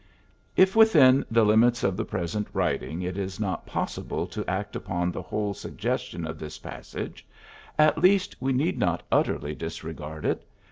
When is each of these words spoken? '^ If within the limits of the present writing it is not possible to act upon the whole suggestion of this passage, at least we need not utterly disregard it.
'^ 0.01 0.03
If 0.55 0.75
within 0.75 1.23
the 1.29 1.45
limits 1.45 1.83
of 1.83 1.95
the 1.95 2.05
present 2.05 2.47
writing 2.53 3.03
it 3.03 3.19
is 3.19 3.39
not 3.39 3.67
possible 3.67 4.25
to 4.25 4.43
act 4.49 4.75
upon 4.75 5.11
the 5.11 5.21
whole 5.21 5.53
suggestion 5.53 6.25
of 6.25 6.39
this 6.39 6.57
passage, 6.57 7.23
at 7.77 7.99
least 7.99 8.35
we 8.39 8.51
need 8.51 8.79
not 8.79 9.03
utterly 9.11 9.53
disregard 9.53 10.25
it. 10.25 10.43